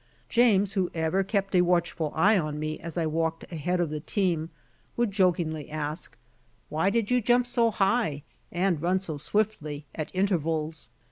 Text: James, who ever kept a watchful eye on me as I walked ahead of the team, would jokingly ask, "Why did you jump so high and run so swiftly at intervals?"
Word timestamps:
James, 0.29 0.73
who 0.73 0.89
ever 0.95 1.23
kept 1.23 1.53
a 1.53 1.61
watchful 1.61 2.11
eye 2.15 2.35
on 2.35 2.57
me 2.57 2.79
as 2.79 2.97
I 2.97 3.05
walked 3.05 3.45
ahead 3.51 3.79
of 3.79 3.91
the 3.91 3.99
team, 3.99 4.49
would 4.97 5.11
jokingly 5.11 5.69
ask, 5.69 6.17
"Why 6.69 6.89
did 6.89 7.11
you 7.11 7.21
jump 7.21 7.45
so 7.45 7.69
high 7.69 8.23
and 8.51 8.81
run 8.81 8.97
so 8.97 9.17
swiftly 9.17 9.85
at 9.93 10.09
intervals?" 10.15 10.89